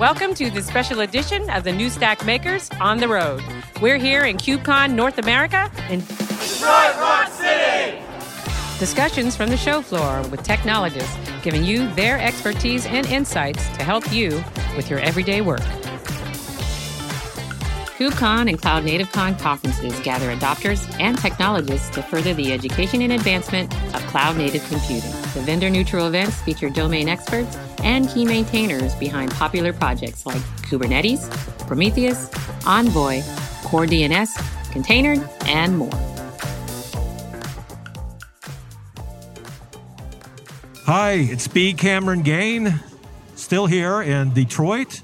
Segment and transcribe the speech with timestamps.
[0.00, 3.42] Welcome to this special edition of the New Stack Makers on the Road.
[3.82, 7.98] We're here in KubeCon North America in Detroit Rock City.
[8.78, 14.10] Discussions from the show floor with technologists giving you their expertise and insights to help
[14.10, 14.42] you
[14.74, 15.60] with your everyday work.
[18.00, 23.12] KubeCon and Cloud Native Con conferences gather adopters and technologists to further the education and
[23.12, 25.10] advancement of cloud native computing.
[25.34, 31.28] The vendor neutral events feature domain experts and key maintainers behind popular projects like Kubernetes,
[31.66, 32.30] Prometheus,
[32.66, 33.20] Envoy,
[33.64, 34.30] Core DNS,
[34.72, 35.90] containerd, and more.
[40.86, 41.74] Hi, it's B.
[41.74, 42.80] Cameron Gain,
[43.34, 45.02] still here in Detroit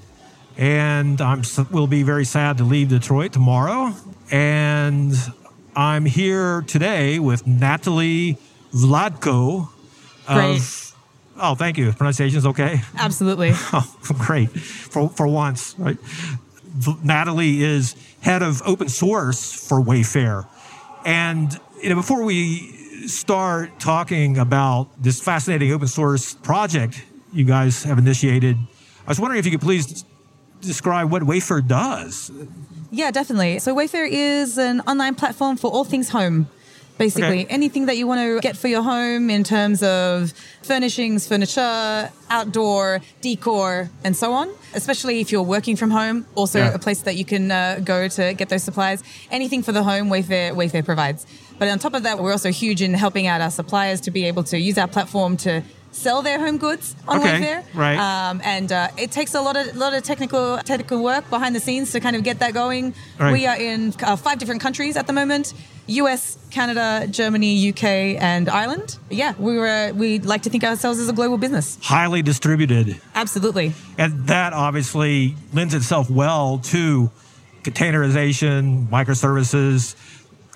[0.57, 3.93] and I'm will be very sad to leave Detroit tomorrow.
[4.31, 5.15] And
[5.75, 8.39] I'm here today with Natali
[8.73, 9.69] Vlatko.
[10.27, 10.57] Great.
[10.57, 10.95] Of,
[11.39, 11.93] oh, thank you.
[11.93, 12.81] Pronunciation is okay.
[12.97, 13.53] Absolutely.
[13.73, 14.51] Oh, great.
[14.51, 15.99] For for once, right?
[17.03, 20.47] Natalie is head of open source for Wayfair,
[21.05, 22.73] and you know before we
[23.07, 28.57] start talking about this fascinating open source project you guys have initiated,
[29.07, 30.05] I was wondering if you could please
[30.67, 32.31] describe what Wayfair does.
[32.91, 33.59] Yeah, definitely.
[33.59, 36.49] So Wayfair is an online platform for all things home.
[36.99, 37.53] Basically, okay.
[37.53, 43.03] anything that you want to get for your home in terms of furnishings, furniture, outdoor
[43.21, 44.49] decor, and so on.
[44.73, 46.73] Especially if you're working from home, also yeah.
[46.73, 49.03] a place that you can uh, go to get those supplies.
[49.31, 51.27] Anything for the home, Wayfair Wayfair provides.
[51.59, 54.25] But on top of that, we're also huge in helping out our suppliers to be
[54.25, 55.63] able to use our platform to
[55.97, 57.75] sell their home goods on okay, Wayfair.
[57.75, 57.99] Right.
[57.99, 61.61] Um, and uh, it takes a lot of lot of technical technical work behind the
[61.61, 62.95] scenes to kind of get that going.
[63.19, 63.33] Right.
[63.33, 65.55] We are in uh, five different countries at the moment:
[65.87, 68.99] U.S., Canada, Germany, U.K., and Ireland.
[69.11, 71.79] Yeah, we were we like to think of ourselves as a global business.
[71.83, 73.01] Highly distributed.
[73.15, 73.73] Absolutely.
[73.99, 77.11] And that obviously lends itself well to
[77.63, 79.97] containerization, microservices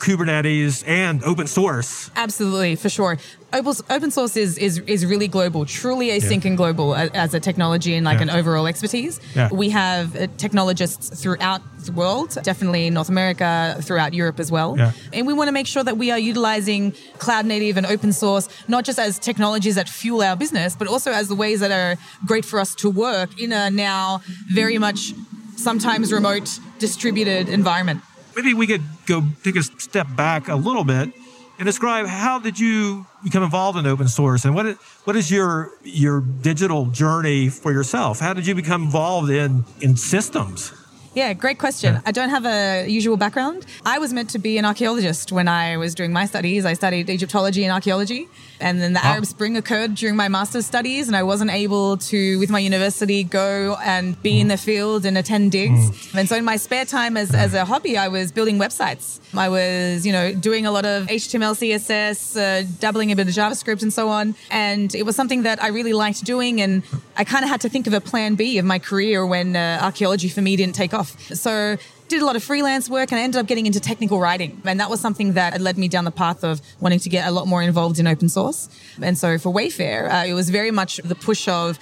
[0.00, 2.10] Kubernetes and open source.
[2.16, 3.18] Absolutely, for sure.
[3.52, 6.50] Open, source is, is is really global, truly async yeah.
[6.50, 8.22] and global as a technology and like yeah.
[8.22, 9.20] an overall expertise.
[9.34, 9.48] Yeah.
[9.52, 14.78] We have uh, technologists throughout the world, definitely North America, throughout Europe as well.
[15.12, 18.48] And we want to make sure that we are utilizing cloud native and open source,
[18.68, 22.00] not just as technologies that fuel our business, but also as the ways that are
[22.24, 25.12] great for us to work in a now very much
[25.56, 28.00] sometimes remote distributed environment
[28.36, 31.12] maybe we could go take a step back a little bit
[31.58, 35.30] and describe how did you become involved in open source and what is, what is
[35.30, 38.20] your your digital journey for yourself?
[38.20, 40.72] How did you become involved in in systems?
[41.14, 42.00] Yeah, great question.
[42.06, 43.66] I don't have a usual background.
[43.84, 46.64] I was meant to be an archaeologist when I was doing my studies.
[46.64, 48.28] I studied Egyptology and archaeology.
[48.60, 52.38] And then the Arab Spring occurred during my master's studies, and I wasn't able to,
[52.38, 54.40] with my university, go and be mm.
[54.42, 55.90] in the field and attend digs.
[55.90, 56.18] Mm.
[56.18, 59.18] And so, in my spare time as, as a hobby, I was building websites.
[59.34, 63.34] I was, you know, doing a lot of HTML, CSS, uh, dabbling a bit of
[63.34, 64.34] JavaScript, and so on.
[64.50, 66.60] And it was something that I really liked doing.
[66.60, 66.82] And
[67.16, 69.78] I kind of had to think of a plan B of my career when uh,
[69.80, 70.99] archaeology for me didn't take off.
[71.08, 71.76] So,
[72.10, 74.60] did a lot of freelance work and I ended up getting into technical writing.
[74.64, 77.30] And that was something that led me down the path of wanting to get a
[77.30, 78.68] lot more involved in open source.
[79.00, 81.78] And so for Wayfair, uh, it was very much the push of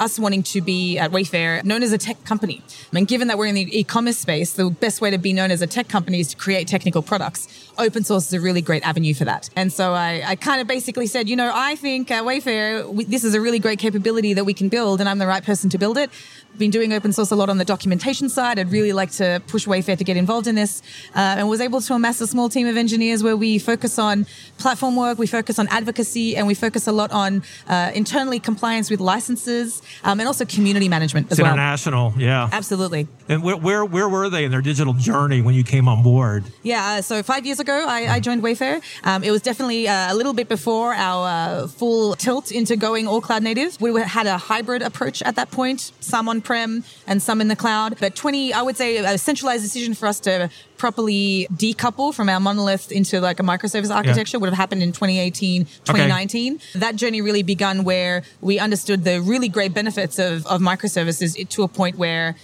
[0.00, 2.62] us wanting to be at Wayfair known as a tech company.
[2.92, 5.62] And given that we're in the e-commerce space, the best way to be known as
[5.62, 7.70] a tech company is to create technical products.
[7.78, 9.50] Open source is a really great avenue for that.
[9.54, 13.04] And so I, I kind of basically said, you know, I think at Wayfair, we,
[13.04, 15.70] this is a really great capability that we can build and I'm the right person
[15.70, 16.10] to build it
[16.58, 18.58] been doing open source a lot on the documentation side.
[18.58, 20.82] I'd really like to push Wayfair to get involved in this,
[21.14, 24.26] uh, and was able to amass a small team of engineers where we focus on
[24.58, 28.90] platform work, we focus on advocacy, and we focus a lot on uh, internally compliance
[28.90, 31.52] with licenses, um, and also community management as it's well.
[31.52, 33.06] International, yeah, absolutely.
[33.28, 36.44] And where, where, where were they in their digital journey when you came on board?
[36.62, 38.82] Yeah, uh, so five years ago I, I joined Wayfair.
[39.04, 43.06] Um, it was definitely uh, a little bit before our uh, full tilt into going
[43.06, 43.80] all cloud native.
[43.80, 47.56] We had a hybrid approach at that point, some on on-prem and some in the
[47.56, 47.96] cloud.
[48.00, 52.40] But 20, I would say a centralized decision for us to properly decouple from our
[52.40, 54.40] monolith into like a microservice architecture yeah.
[54.40, 56.54] would have happened in 2018, 2019.
[56.54, 56.78] Okay.
[56.78, 61.62] That journey really begun where we understood the really great benefits of, of microservices to
[61.64, 62.34] a point where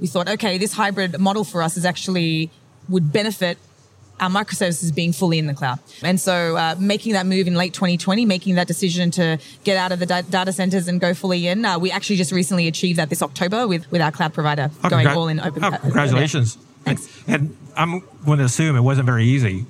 [0.00, 2.50] we thought, okay, this hybrid model for us is actually
[2.88, 3.56] would benefit
[4.18, 5.78] our microservices being fully in the cloud.
[6.02, 9.92] And so uh, making that move in late 2020, making that decision to get out
[9.92, 12.98] of the da- data centers and go fully in, uh, we actually just recently achieved
[12.98, 15.62] that this October with, with our cloud provider oh, going congr- all in open.
[15.62, 16.54] Oh, uh, congratulations.
[16.54, 16.65] Thanks.
[17.26, 19.66] And I'm going to assume it wasn't very easy.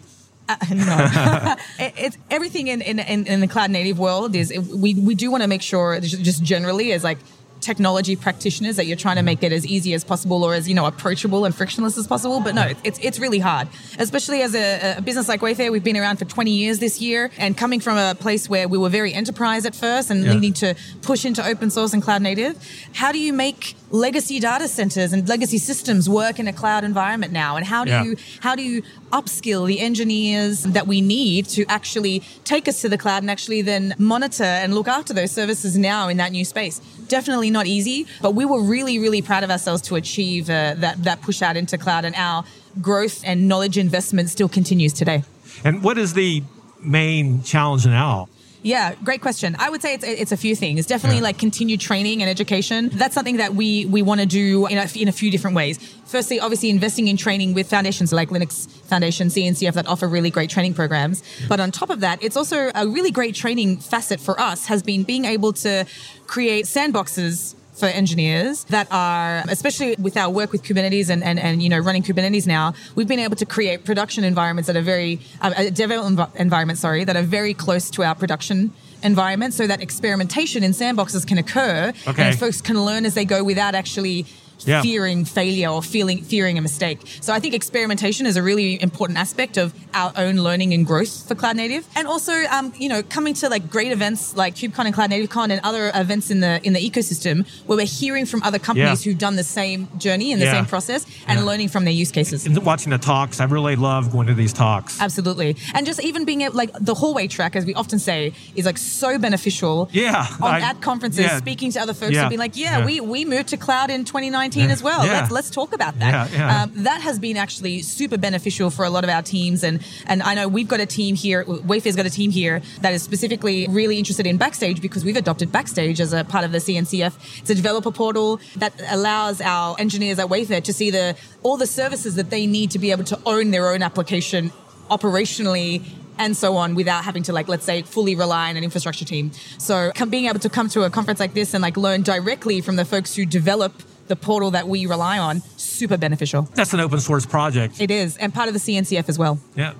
[0.48, 1.54] Uh, no,
[1.84, 5.28] it, it's everything in, in, in, in, the cloud native world is we, we do
[5.30, 7.18] want to make sure just generally as like
[7.60, 10.74] technology practitioners that you're trying to make it as easy as possible or as you
[10.74, 12.40] know approachable and frictionless as possible.
[12.40, 15.72] But no, it's it's really hard, especially as a, a business like Wayfair.
[15.72, 18.78] We've been around for 20 years this year, and coming from a place where we
[18.78, 20.34] were very enterprise at first and Yeah.
[20.34, 22.56] needing to push into open source and cloud native.
[22.94, 27.32] How do you make legacy data centers and legacy systems work in a cloud environment
[27.32, 27.56] now?
[27.56, 28.02] And how do Yeah.
[28.04, 32.88] you how do you upskill the engineers that we need to actually take us to
[32.88, 36.44] the cloud and actually then monitor and look after those services now in that new
[36.44, 36.80] space?
[37.08, 41.04] Definitely not easy, but we were really, really proud of ourselves to achieve uh, that
[41.04, 42.44] that push out into cloud, and our
[42.80, 45.22] growth and knowledge investment still continues today.
[45.64, 46.42] And what is the
[46.82, 48.28] main challenge now?
[48.62, 49.54] Yeah, great question.
[49.58, 50.86] I would say it's it's a few things.
[50.86, 51.24] Definitely Yeah.
[51.24, 52.88] like continued training and education.
[52.92, 55.78] That's something that we we want to do in a, in a few different ways.
[56.06, 60.50] Firstly, obviously investing in training with foundations like Linux Foundation, CNCF that offer really great
[60.50, 61.22] training programs.
[61.48, 64.82] But on top of that, it's also a really great training facet for us has
[64.82, 65.84] been being able to
[66.26, 71.62] create sandboxes for engineers that are, especially with our work with Kubernetes and, and, and
[71.62, 75.20] you know running Kubernetes now, we've been able to create production environments that are very
[75.42, 79.66] uh, uh, development env- environments, sorry, that are very close to our production environment, so
[79.66, 82.22] that experimentation in sandboxes can occur Okay.
[82.30, 84.26] and folks can learn as they go without actually.
[84.64, 84.82] Yeah.
[84.82, 87.00] Fearing failure or feeling fearing a mistake.
[87.20, 91.28] So I think experimentation is a really important aspect of our own learning and growth
[91.28, 94.86] for Cloud Native, and also um, you know coming to like great events like KubeCon
[94.86, 98.24] and Cloud Native Con and other events in the in the ecosystem where we're hearing
[98.26, 99.12] from other companies Yeah.
[99.12, 100.52] who've done the same journey and the Yeah.
[100.54, 102.46] same process and learning from their use cases.
[102.46, 105.00] And watching the talks, I really love going to these talks.
[105.00, 108.64] Absolutely, and just even being able, like the hallway track, as we often say, is
[108.66, 109.88] like so beneficial.
[109.92, 112.84] Yeah, on I- at conferences, speaking to other folks, Yeah, and being like, yeah, yeah.
[112.86, 115.04] we we moved to cloud in 2019 Yeah, as well.
[115.06, 115.20] yeah.
[115.20, 116.30] Let's let's talk about that.
[116.32, 116.62] Yeah.
[116.62, 120.22] Um, that has been actually super beneficial for a lot of our teams, and and
[120.22, 121.44] I know we've got a team here.
[121.44, 125.52] Wayfair's got a team here that is specifically really interested in Backstage because we've adopted
[125.52, 127.40] Backstage as a part of the CNCF.
[127.40, 131.66] It's a developer portal that allows our engineers at Wayfair to see the all the
[131.66, 134.50] services that they need to be able to own their own application
[134.90, 135.82] operationally
[136.18, 139.30] and so on without having to like let's say fully rely on an infrastructure team
[139.58, 142.60] so com- being able to come to a conference like this and like learn directly
[142.60, 143.72] from the folks who develop
[144.08, 147.80] the portal that we rely on super beneficial That's an open source project.
[147.80, 149.72] it is and part of the cncf as well Yeah.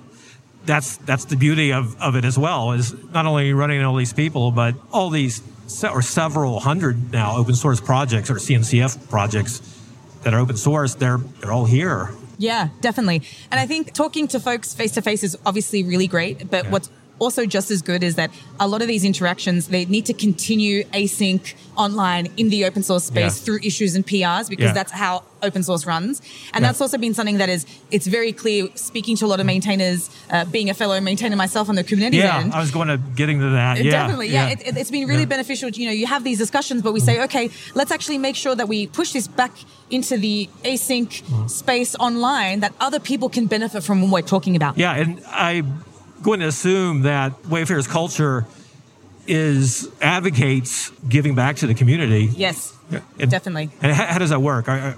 [0.65, 4.11] That's that's the beauty of, of it as well is not only running all these
[4.11, 9.61] people, but all these se- or several hundred now open source projects or CNCF projects
[10.23, 10.93] that are open source.
[10.95, 12.09] They're they're all here.
[12.37, 13.21] Yeah, definitely.
[13.49, 16.71] And I think talking to folks face to face is obviously really great, but Yeah.
[16.71, 18.29] what's also just as good is that
[18.59, 23.05] a lot of these interactions they need to continue async online in the open source
[23.05, 23.43] space Yeah.
[23.45, 24.73] through issues and PRs because Yeah.
[24.73, 26.19] that's how open source runs
[26.53, 26.69] and Yeah.
[26.69, 30.09] that's also been something that is it's very clear speaking to a lot of maintainers
[30.31, 32.97] uh, being a fellow maintainer myself on the Kubernetes Yeah, end I was going to
[33.15, 33.77] getting to that.
[33.83, 34.49] Yeah, Definitely, yeah.
[34.49, 35.25] It, it, it's been really Yeah.
[35.35, 35.69] beneficial.
[35.69, 38.67] You know, you have these discussions, but we say, okay, let's actually make sure that
[38.67, 39.51] we push this back
[39.89, 41.47] into the async Mm-hmm.
[41.47, 44.77] space online that other people can benefit from what we're talking about.
[44.77, 45.83] Yeah, and I'm
[46.21, 48.45] going to assume that Wayfair's culture
[49.27, 52.29] is advocates giving back to the community.
[52.35, 52.73] Yes,
[53.19, 53.69] and- definitely.
[53.81, 54.69] And how, how does that work?
[54.69, 54.95] I,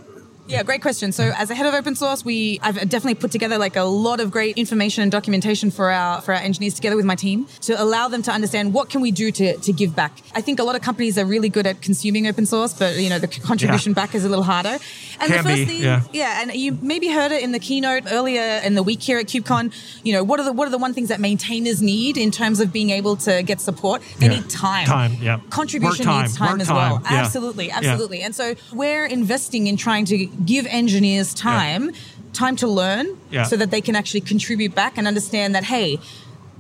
[0.50, 1.12] Yeah, great question.
[1.12, 4.19] So, as a head of open source, we I've definitely put together like a lot
[4.19, 7.80] of great information and documentation for our for our engineers together with my team to
[7.80, 10.18] allow them to understand what can we do to to give back.
[10.33, 13.09] I think a lot of companies are really good at consuming open source, but you
[13.09, 14.78] know the contribution back is a little harder.
[15.21, 16.02] And Can the first be, thing, yeah.
[16.14, 19.26] yeah, and you maybe heard it in the keynote earlier in the week here at
[19.28, 19.71] KubeCon.
[20.04, 22.59] You know, what are the what are the one things that maintainers need in terms
[22.59, 24.02] of being able to get support?
[24.18, 24.35] They Yeah.
[24.40, 24.85] need time.
[24.88, 25.42] Time, yeah.
[25.52, 27.02] Contribution time, needs time as time, well.
[27.04, 27.18] yeah.
[27.18, 27.78] Absolutely, Yeah.
[27.80, 28.21] absolutely.
[28.21, 31.92] And so we're investing in trying to give engineers time,
[32.34, 33.44] time to learn, Yeah.
[33.44, 36.00] so that they can actually contribute back and understand that hey.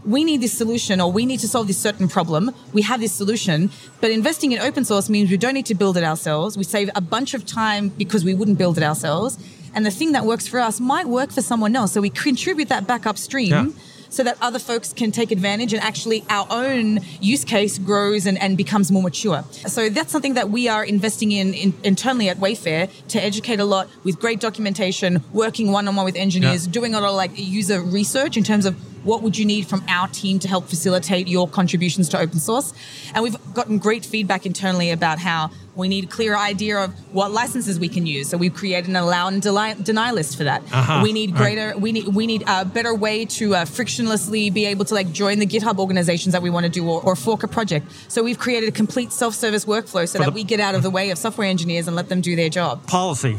[0.05, 2.51] We need this solution, or we need to solve this certain problem.
[2.71, 3.69] We have this solution,
[3.99, 6.57] but investing in open source means we don't need to build it ourselves.
[6.57, 9.37] We save a bunch of time because we wouldn't build it ourselves.
[9.75, 11.91] And the thing that works for us might work for someone else.
[11.91, 13.65] So we contribute that back upstream Yeah.
[14.09, 18.37] So that other folks can take advantage and actually our own use case grows and,
[18.41, 19.43] and becomes more mature.
[19.67, 23.65] So that's something that we are investing in, in internally at Wayfair to educate a
[23.65, 26.71] lot with great documentation, working one on one with engineers, Yeah.
[26.71, 29.83] doing a lot of like user research in terms of what would you need from
[29.87, 32.73] our team to help facilitate your contributions to open source.
[33.13, 37.31] And we've gotten great feedback internally about how we need a clear idea of what
[37.31, 38.27] licenses we can use.
[38.29, 40.61] So we've created an allow and deny, deny list for that.
[40.71, 40.99] Uh-huh.
[41.03, 41.37] We need Right.
[41.55, 45.11] greater we need we need a better way to uh, frictionlessly be able to like
[45.13, 47.85] join the GitHub organizations that we want to do or, or fork a project.
[48.09, 50.83] So we've created a complete self-service workflow so For that the- we get out of
[50.83, 52.85] the way of software engineers and let them do their job.
[52.87, 53.37] policy.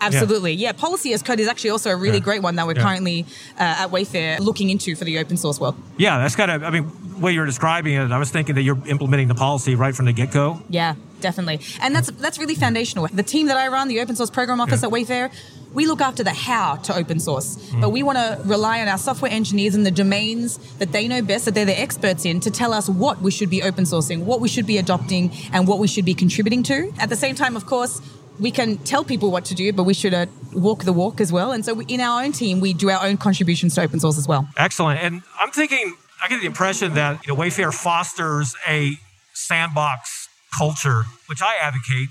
[0.00, 0.72] Absolutely, yeah.
[0.72, 2.24] Policy as code is actually also a really Yeah.
[2.24, 2.82] great one that we're Yeah.
[2.82, 3.26] currently
[3.58, 5.74] uh, at Wayfair looking into for the open source world.
[5.98, 8.62] Yeah, that's kind of, I mean, the way you're describing it, I was thinking that
[8.62, 10.62] you're implementing the policy right from the get go.
[10.70, 11.60] Yeah, definitely.
[11.82, 13.06] And that's that's really foundational.
[13.12, 14.88] The team that I run, the open source program office Yeah.
[14.88, 15.30] at Wayfair,
[15.74, 17.56] we look after the how to open source.
[17.80, 21.22] But we want to rely on our software engineers and the domains that they know
[21.22, 24.20] best, that they're the experts in, to tell us what we should be open sourcing,
[24.24, 26.92] what we should be adopting, and what we should be contributing to.
[26.98, 28.00] At the same time, of course,
[28.40, 31.30] we can tell people what to do, but we should uh, walk the walk as
[31.30, 31.52] well.
[31.52, 34.18] And so we, in our own team, we do our own contributions to open source
[34.18, 34.48] as well.
[34.56, 35.00] Excellent.
[35.00, 38.92] And I'm thinking, I get the impression that you know, Wayfair fosters a
[39.34, 42.08] sandbox culture, which I advocate.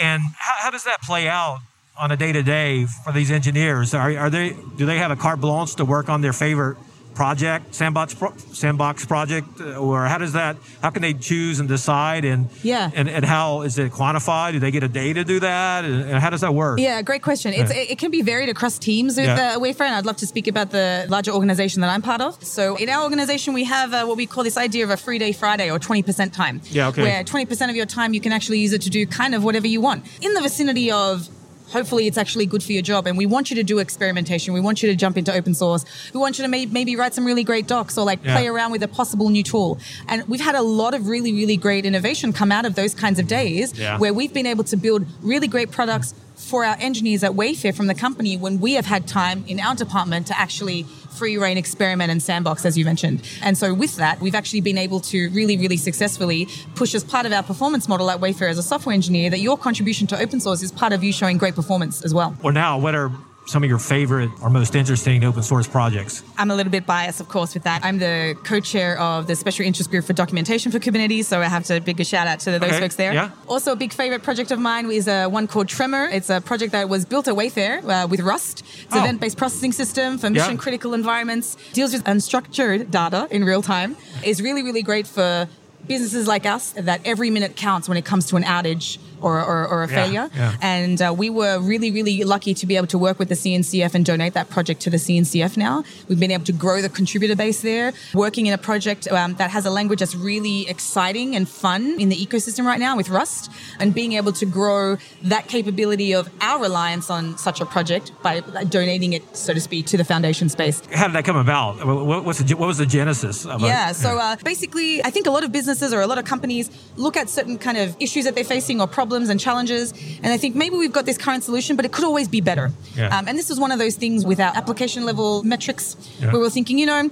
[0.00, 1.60] And how, how does that play out
[1.98, 3.94] on a day to day for these engineers?
[3.94, 6.76] Are, are they do they have a carte blanche to work on their favorite
[7.14, 10.56] project, sandbox pro, sandbox project, uh, or how does that?
[10.82, 12.24] How can they choose and decide?
[12.24, 12.90] And Yeah.
[12.94, 14.52] and, and how is it quantified?
[14.52, 15.84] Do they get a day to do that?
[15.84, 16.78] And, and how does that work?
[16.80, 17.52] Yeah, great question.
[17.54, 19.54] It's, it, it can be varied across teams with Yeah.
[19.56, 22.42] uh, Wayfair, and I'd love to speak about the larger organization that I'm part of.
[22.44, 25.18] So, in our organization, we have uh, what we call this idea of a free
[25.18, 26.60] day Friday or 20% time.
[26.70, 27.02] Yeah, okay.
[27.02, 29.66] Where 20% of your time you can actually use it to do kind of whatever
[29.66, 31.28] you want in the vicinity of.
[31.70, 33.06] Hopefully, it's actually good for your job.
[33.06, 34.54] And we want you to do experimentation.
[34.54, 35.84] We want you to jump into open source.
[36.12, 38.34] We want you to may- maybe write some really great docs or like Yeah.
[38.34, 39.78] play around with a possible new tool.
[40.08, 43.18] And we've had a lot of really, really great innovation come out of those kinds
[43.18, 43.98] of days Yeah.
[43.98, 47.86] where we've been able to build really great products for our engineers at Wayfair from
[47.86, 52.10] the company when we have had time in our department to actually free reign experiment
[52.10, 53.22] and sandbox, as you mentioned.
[53.42, 57.26] And so with that, we've actually been able to really, really successfully push as part
[57.26, 60.40] of our performance model at Wayfair as a software engineer that your contribution to open
[60.40, 62.36] source is part of you showing great performance as well.
[62.42, 63.12] Or now, what are
[63.46, 66.22] some of your favorite or most interesting open source projects?
[66.38, 67.84] I'm a little bit biased, of course, with that.
[67.84, 71.64] I'm the co-chair of the Special Interest Group for Documentation for Kubernetes, so I have
[71.64, 73.12] to big a shout out to those Okay, folks there.
[73.12, 73.30] yeah.
[73.48, 76.08] Also, a big favorite project of mine is uh, one called Tremor.
[76.10, 78.62] It's a project that was built at Wayfair uh, with Rust.
[78.84, 79.04] It's an Oh.
[79.04, 80.32] event-based processing system for Yeah.
[80.32, 81.56] mission-critical environments.
[81.72, 83.96] Deals with unstructured data in real time.
[84.22, 85.48] Is really, really great for
[85.86, 89.66] businesses like us that every minute counts when it comes to an outage or, or,
[89.68, 90.30] or a Yeah, failure.
[90.34, 90.56] yeah.
[90.60, 93.94] And uh, we were really, really lucky to be able to work with the CNCF
[93.94, 95.82] and donate that project to the CNCF now.
[96.08, 99.50] We've been able to grow the contributor base there, working in a project um, that
[99.50, 103.50] has a language that's really exciting and fun in the ecosystem right now with Rust,
[103.78, 108.40] and being able to grow that capability of our reliance on such a project by
[108.68, 110.82] donating it, so to speak, to the foundation space.
[110.92, 111.84] How did that come about?
[111.86, 113.66] What, what's the, what was the genesis of it?
[113.66, 113.92] Yeah.
[113.92, 117.16] So uh, basically, I think a lot of businesses or a lot of companies look
[117.16, 120.54] at certain kind of issues that they're facing or problems and challenges, and they think
[120.54, 122.70] maybe we've got this current solution, but it could always be better.
[122.96, 123.16] Yeah.
[123.16, 126.30] Um, and this is one of those things with our application level metrics Yeah.
[126.32, 127.10] where we're thinking, you know.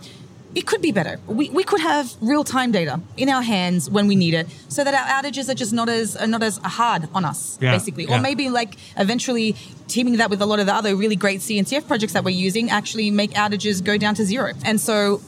[0.54, 1.18] It could be better.
[1.26, 4.84] We, we could have real time data in our hands when we need it, so
[4.84, 8.04] that our outages are just not as are not as hard on us, Yeah, basically.
[8.04, 8.18] yeah.
[8.18, 9.56] Or maybe like eventually
[9.88, 12.68] teaming that with a lot of the other really great CNCF projects that we're using
[12.68, 14.52] actually make outages go down to zero.
[14.62, 15.22] And so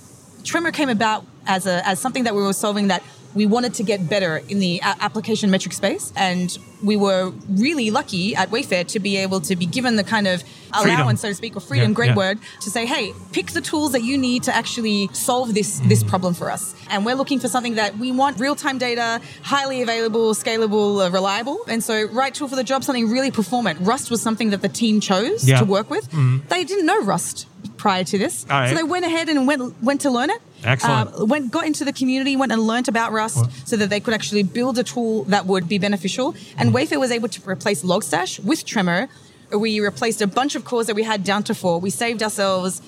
[0.44, 3.02] Tremor came about as a as something that we were solving that
[3.34, 8.36] we wanted to get better in the application metric space, and we were really lucky
[8.36, 11.00] at Wayfair to be able to be given the kind of Freedom.
[11.00, 12.16] allowance, so to speak, or freedom, Yeah, great yeah.
[12.16, 16.02] word, to say, hey, pick the tools that you need to actually solve this this
[16.02, 16.74] problem for us.
[16.90, 21.10] And we're looking for something that we want real time data, highly available, scalable, uh,
[21.10, 23.78] reliable, and so right tool for the job, something really performant.
[23.80, 25.58] Rust was something that the team chose Yeah.
[25.60, 26.08] to work with.
[26.48, 27.46] They didn't know Rust
[27.84, 28.70] prior to this, right.
[28.70, 30.40] so they went ahead and went went to learn it.
[30.72, 31.10] Excellent.
[31.20, 34.14] Uh, went got into the community, went and learnt about Rust, so that they could
[34.18, 36.34] actually build a tool that would be beneficial.
[36.58, 39.02] And Wayfair was able to replace Logstash with Tremor.
[39.66, 41.74] We replaced a bunch of cores that we had down to four.
[41.78, 42.80] We saved ourselves,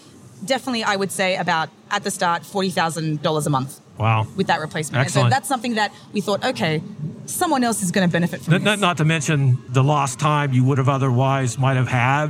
[0.52, 4.26] definitely, I would say, about at the start forty thousand dollars a month Wow.
[4.38, 5.02] with that replacement.
[5.04, 6.82] And so that's something that we thought, okay,
[7.26, 9.36] someone else is going to benefit from not, not to mention
[9.68, 12.28] the lost time you would have otherwise might have had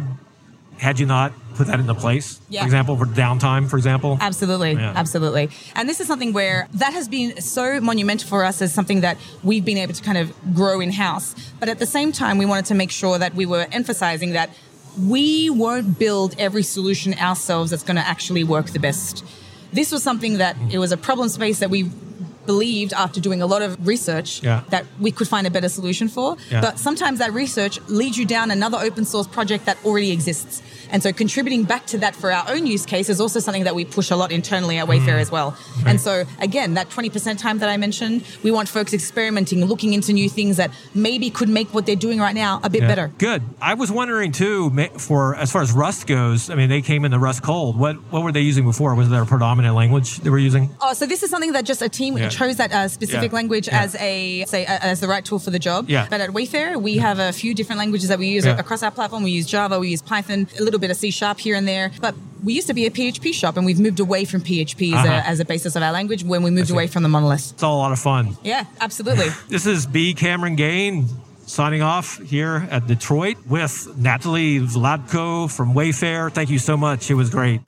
[0.78, 2.38] had you not put that into place.
[2.50, 2.60] Yeah.
[2.60, 4.18] For example, for downtime, for example.
[4.20, 4.92] Absolutely, Yeah.
[4.94, 5.48] absolutely.
[5.74, 9.16] And this is something where that has been so monumental for us as something that
[9.42, 11.34] we've been able to kind of grow in house.
[11.58, 14.50] But at the same time, we wanted to make sure that we were emphasizing that
[14.98, 19.24] we won't build every solution ourselves that's going to actually work the best.
[19.72, 21.90] This was something that it was a problem space that we
[22.46, 24.62] believed after doing a lot of research Yeah.
[24.70, 26.36] that we could find a better solution for.
[26.50, 26.60] Yeah.
[26.60, 30.62] But sometimes that research leads you down another open source project that already exists.
[30.90, 33.74] And so contributing back to that for our own use case is also something that
[33.74, 35.56] we push a lot internally at Wayfair as well.
[35.84, 40.12] And so again, that 20% time that I mentioned, we want folks experimenting, looking into
[40.12, 42.88] new things that maybe could make what they're doing right now a bit Yeah.
[42.88, 43.12] better.
[43.18, 43.42] Good.
[43.60, 46.50] I was wondering too, for as far as Rust goes.
[46.50, 47.78] I mean, they came in the Rust cold.
[47.78, 48.94] What what were they using before?
[48.94, 50.70] Was there a predominant language they were using?
[50.80, 52.28] Oh, so this is something that just a team Yeah.
[52.28, 53.36] chose that uh, specific Yeah.
[53.36, 55.88] language as a say uh, as the right tool for the job.
[55.88, 56.06] Yeah.
[56.08, 59.22] But at Wayfair, we have a few different languages that we use across our platform.
[59.22, 61.66] We use Java, we use Python, a little little bit of C sharp here and
[61.66, 61.90] there.
[62.00, 62.14] But
[62.44, 65.08] we used to be a PHP shop and we've moved away from PHP as, Uh-huh.
[65.24, 67.52] a, as a basis of our language when we moved away from the monolith.
[67.52, 68.36] It's all a lot of fun.
[68.44, 69.28] Yeah, absolutely.
[69.48, 70.12] This is B.
[70.14, 71.06] Cameron Gain
[71.46, 76.30] signing off here at Detroit with Natali Vlatko from Wayfair.
[76.32, 77.10] Thank you so much.
[77.10, 77.60] It was great.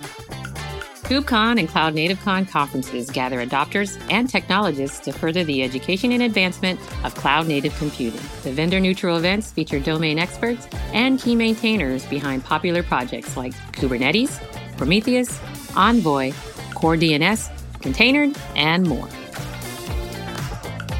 [1.08, 6.22] KubeCon and Cloud Native Con conferences gather adopters and technologists to further the education and
[6.22, 8.20] advancement of cloud native computing.
[8.42, 14.38] The vendor neutral events feature domain experts and key maintainers behind popular projects like Kubernetes,
[14.76, 15.40] Prometheus,
[15.74, 16.32] Envoy,
[16.74, 19.08] Core DNS, containerd, and more.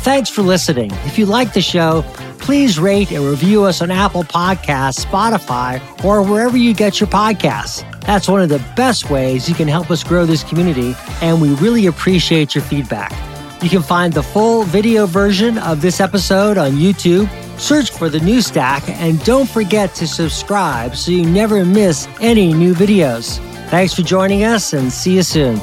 [0.01, 0.91] Thanks for listening.
[1.05, 2.03] If you like the show,
[2.39, 7.85] please rate and review us on Apple Podcasts, Spotify, or wherever you get your podcasts.
[8.09, 11.51] That's one of the best ways you can help us grow this community, and we
[11.57, 13.13] really appreciate your feedback.
[13.63, 17.29] You can find the full video version of this episode on YouTube.
[17.61, 22.55] Search for the new stack and don't forget to subscribe so you never miss any
[22.55, 23.41] new videos.
[23.69, 25.61] Thanks for joining us and see you soon.